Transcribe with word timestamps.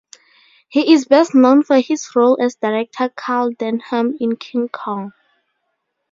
He 0.67 0.93
is 0.93 1.05
best 1.05 1.35
known 1.35 1.61
for 1.61 1.79
his 1.79 2.15
role 2.15 2.41
as 2.41 2.55
director 2.55 3.07
Carl 3.09 3.51
Denham 3.51 4.17
in 4.19 4.35
"King 4.35 4.67
Kong". 4.67 5.11